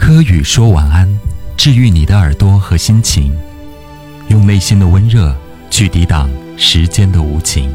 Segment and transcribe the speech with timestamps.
[0.00, 1.06] 柯宇说晚安，
[1.58, 3.36] 治愈你的耳朵和心情，
[4.28, 5.36] 用内心的温热
[5.70, 7.70] 去抵挡时间的无情。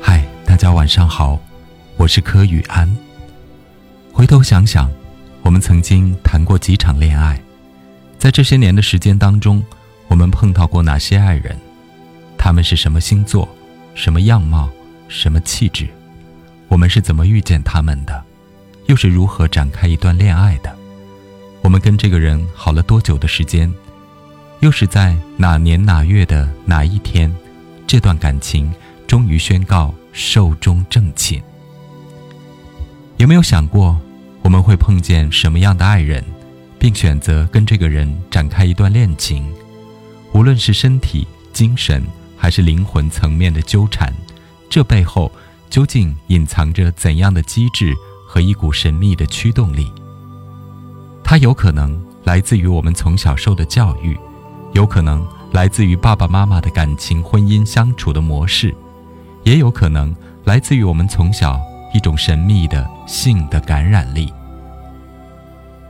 [0.00, 1.38] 嗨，大家晚上好，
[1.98, 2.88] 我是柯宇安。
[4.14, 4.90] 回头想想，
[5.42, 7.38] 我们曾经谈过几场恋爱，
[8.18, 9.62] 在这些年的时间当中，
[10.08, 11.56] 我们碰到过哪些爱人？
[12.38, 13.46] 他们是什么星座？
[13.94, 14.68] 什么样貌？
[15.06, 15.86] 什么气质？
[16.66, 18.24] 我们是怎么遇见他们的？
[18.86, 20.77] 又是如何展开一段恋爱的？
[21.62, 23.72] 我们跟这个人好了多久的时间？
[24.60, 27.32] 又是在哪年哪月的哪一天，
[27.86, 28.72] 这段感情
[29.06, 31.40] 终于宣告寿终正寝？
[33.18, 33.98] 有没有想过，
[34.42, 36.24] 我们会碰见什么样的爱人，
[36.78, 39.48] 并选择跟这个人展开一段恋情？
[40.32, 42.02] 无论是身体、精神
[42.36, 44.12] 还是灵魂层面的纠缠，
[44.68, 45.30] 这背后
[45.70, 47.94] 究竟隐藏着怎样的机制
[48.26, 49.92] 和一股神秘的驱动力？
[51.30, 54.18] 它有可能来自于我们从小受的教育，
[54.72, 55.22] 有可能
[55.52, 58.74] 来自于爸爸妈妈的感情、婚姻相处的模式，
[59.42, 61.60] 也有可能来自于我们从小
[61.92, 64.32] 一种神秘的性的感染力。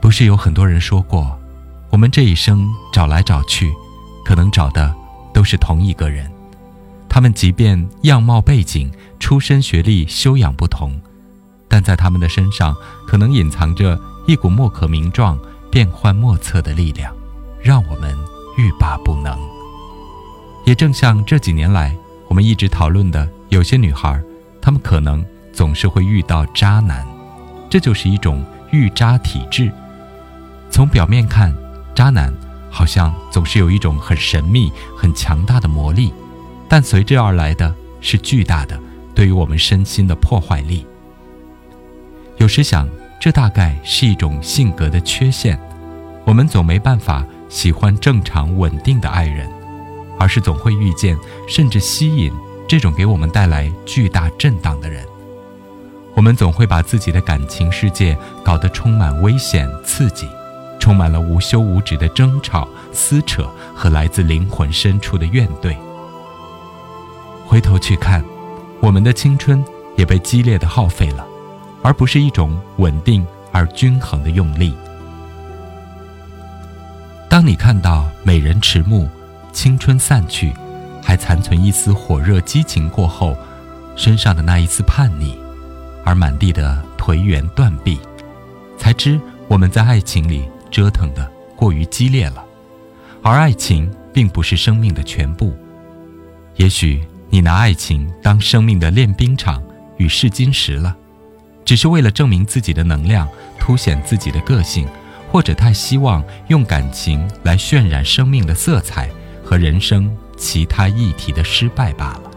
[0.01, 1.39] 不是有很多人说过，
[1.89, 3.71] 我们这一生找来找去，
[4.25, 4.93] 可能找的
[5.33, 6.29] 都是同一个人，
[7.07, 10.99] 他们即便样貌、背景、出身、学历、修养不同，
[11.69, 12.75] 但在他们的身上
[13.07, 13.97] 可能隐藏着。
[14.29, 15.39] 一股莫可名状、
[15.71, 17.11] 变幻莫测的力量，
[17.63, 18.15] 让我们
[18.59, 19.35] 欲罢不能。
[20.65, 24.21] 也正像这几年来我们一直讨论的，有些女孩，
[24.61, 27.03] 她们可能总是会遇到渣男，
[27.71, 29.71] 这就是一种遇渣体质。
[30.69, 31.51] 从表面看，
[31.95, 32.31] 渣男
[32.69, 36.13] 好像总是有一种很神秘、很强大的魔力，
[36.67, 38.79] 但随之而来的是巨大的
[39.15, 40.85] 对于我们身心的破坏力。
[42.37, 42.87] 有时想。
[43.19, 45.59] 这大概是一种性格的缺陷，
[46.23, 49.49] 我们总没办法喜欢正常稳定的爱人，
[50.17, 52.31] 而是总会遇见甚至吸引
[52.65, 55.05] 这种给我们带来巨大震荡的人。
[56.15, 60.25] 我们总会把自己的感情世界搞得充满危险刺激，
[60.79, 65.75] 充满了无休无止的争吵、撕扯和来自灵魂深处的怨怼。
[67.45, 68.23] 回头去看，
[68.79, 69.63] 我们的青春
[69.97, 71.25] 也被激烈的耗费了。
[71.81, 74.73] 而不是一种稳定而均衡的用力。
[77.29, 79.07] 当你看到美人迟暮，
[79.53, 80.53] 青春散去，
[81.03, 83.35] 还残存一丝火热激情过后，
[83.95, 85.37] 身上的那一丝叛逆，
[86.03, 87.99] 而满地的颓垣断壁，
[88.77, 92.43] 才知我们在爱情里折腾的过于激烈了。
[93.21, 95.55] 而爱情并不是生命的全部。
[96.55, 99.61] 也许你拿爱情当生命的练兵场
[99.97, 100.95] 与试金石了。
[101.69, 104.87] 只是为了证明自己的能量，凸显自己的个性，
[105.31, 109.07] 或者太希望用感情来渲染生命的色彩
[109.45, 112.31] 和人生其他议题的失败罢了。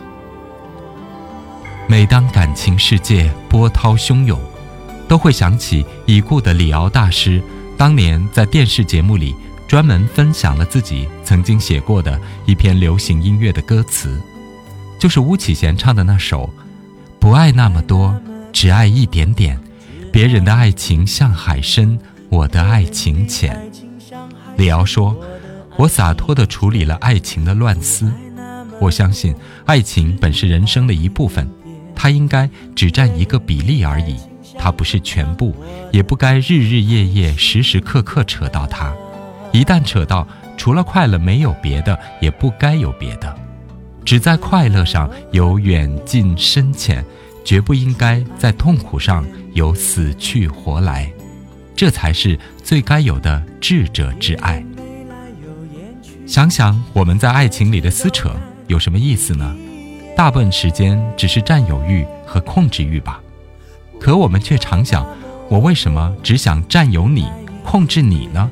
[1.88, 4.38] 每当感情世界波涛汹涌，
[5.08, 7.42] 都会想起已故的李敖大师
[7.78, 9.34] 当年在电视节目里
[9.66, 14.20] 专门分享了自己曾经写过的一篇流行音乐的歌词，
[14.98, 16.50] 就是巫启贤唱的那首
[17.18, 18.10] 《不爱那么多》。
[18.52, 19.58] 只爱一点点，
[20.12, 21.98] 别人的爱情像海深，
[22.28, 23.58] 我的爱情浅。
[24.56, 25.16] 李敖说
[25.76, 28.12] ：“我洒脱地处理了爱情的乱丝。
[28.78, 31.48] 我相信，爱情本是人生的一部分，
[31.96, 34.16] 它应该只占一个比例而已，
[34.58, 35.56] 它不是全部，
[35.90, 38.92] 也不该日日夜夜、时时刻刻扯到它。
[39.50, 43.34] 一旦扯到，除了快乐没有别的，也不该有别的，
[44.04, 47.02] 只在快乐上有远近深浅。”
[47.44, 51.12] 绝不应该在痛苦上有死去活来，
[51.74, 54.64] 这才是最该有的智者之爱。
[56.26, 58.34] 想想我们在爱情里的撕扯
[58.66, 59.56] 有什么意思呢？
[60.16, 63.20] 大部分时间只是占有欲和控制欲吧。
[63.98, 65.06] 可我们却常想，
[65.48, 67.28] 我为什么只想占有你、
[67.64, 68.50] 控制你呢？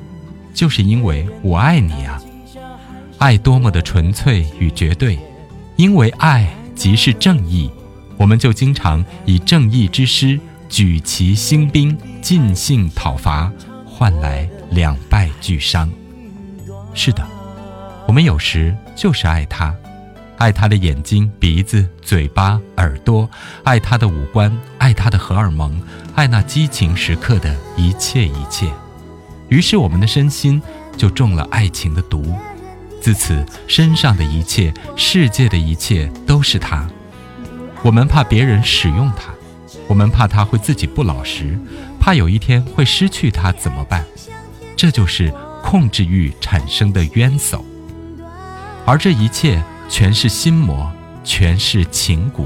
[0.53, 2.21] 就是因为我爱你啊！
[3.19, 5.19] 爱多么的纯粹与绝对，
[5.77, 7.71] 因为爱即是正义。
[8.21, 10.39] 我们就经常以正义之师
[10.69, 13.51] 举旗兴兵，尽兴讨伐，
[13.87, 15.91] 换来两败俱伤。
[16.93, 17.27] 是的，
[18.07, 19.75] 我们有时就是爱他，
[20.37, 23.27] 爱他的眼睛、鼻子、嘴巴、耳朵，
[23.65, 25.81] 爱他的五官，爱他的荷尔蒙，
[26.15, 28.71] 爱那激情时刻的一切一切。
[29.49, 30.61] 于是我们的身心
[30.95, 32.37] 就中了爱情的毒，
[33.01, 36.87] 自此身上的一切、世界的一切都是他。
[37.83, 39.33] 我们怕别人使用它，
[39.89, 41.59] 我们怕它会自己不老实，
[41.99, 44.05] 怕有一天会失去它怎么办？
[44.77, 45.33] 这就是
[45.63, 47.65] 控制欲产生的冤首。
[48.85, 50.91] 而这一切全是心魔，
[51.25, 52.45] 全是情蛊。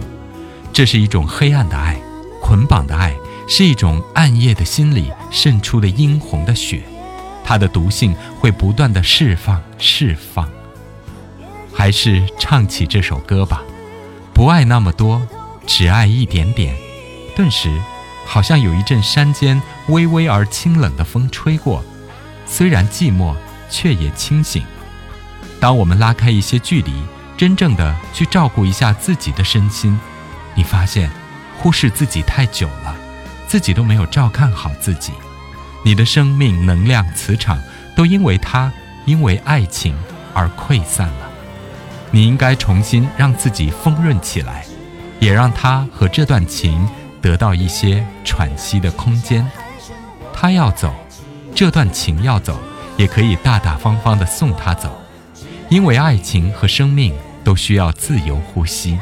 [0.72, 1.96] 这是一种黑暗的爱，
[2.40, 3.14] 捆绑的爱，
[3.48, 6.82] 是一种暗夜的心里渗出的殷红的血，
[7.44, 10.48] 它的毒性会不断的释放，释放。
[11.72, 13.62] 还是唱起这首歌吧，
[14.34, 15.26] 不爱那么多，
[15.64, 16.74] 只爱一点点。
[17.36, 17.80] 顿时，
[18.26, 21.84] 好像有一阵山间微微而清冷的风吹过，
[22.44, 23.34] 虽然寂寞，
[23.70, 24.64] 却也清醒。
[25.60, 26.92] 当我们拉开一些距离，
[27.36, 29.98] 真正的去照顾一下自己的身心。
[30.56, 31.08] 你发现，
[31.58, 32.94] 忽视自己太久了，
[33.46, 35.12] 自己都没有照看好自己，
[35.84, 37.58] 你的生命能量磁场
[37.96, 38.72] 都因为他，
[39.04, 39.96] 因为爱情
[40.34, 41.23] 而溃散了。
[42.14, 44.64] 你应该重新让自己丰润起来，
[45.18, 46.88] 也让他和这段情
[47.20, 49.44] 得到一些喘息的空间。
[50.32, 50.94] 他要走，
[51.56, 52.56] 这段情要走，
[52.96, 54.96] 也可以大大方方地送他走，
[55.68, 57.12] 因为爱情和生命
[57.42, 58.96] 都需要自由呼吸。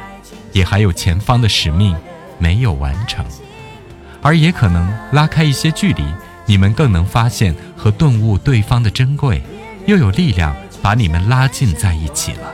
[0.53, 1.95] 也还有前方的使命
[2.39, 3.23] 没有完成，
[4.23, 6.03] 而也可能拉开一些距离，
[6.47, 9.43] 你们更能发现和顿悟对方的珍贵，
[9.85, 12.53] 又有力量把你们拉近在一起了，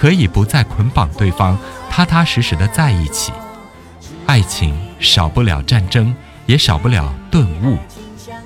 [0.00, 1.58] 可以不再捆绑对方，
[1.90, 3.34] 踏踏实实的在一起。
[4.24, 6.16] 爱情少不了战争，
[6.46, 7.76] 也少不了顿悟。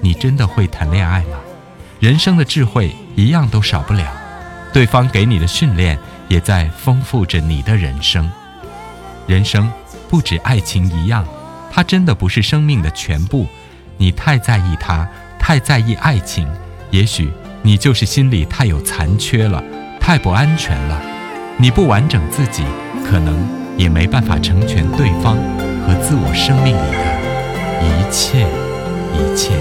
[0.01, 1.39] 你真的会谈恋爱吗？
[2.01, 4.05] 人生的智慧一样都少不了，
[4.73, 5.97] 对方给你的训练
[6.27, 8.29] 也在丰富着你的人生。
[9.29, 9.71] 人生
[10.11, 11.25] 不止爱情一样，
[11.71, 13.47] 它真的不是生命的全部。
[13.97, 15.09] 你太在意它，
[15.39, 16.49] 太在意爱情，
[16.91, 17.31] 也许
[17.63, 19.63] 你就是心里太有残缺了，
[20.01, 21.14] 太不安全了。
[21.57, 22.65] 你不完整自己，
[23.07, 23.35] 可能
[23.77, 25.37] 也没办法成全对方
[25.87, 27.05] 和自我生命里的
[27.87, 28.47] 一切
[29.15, 29.53] 一切。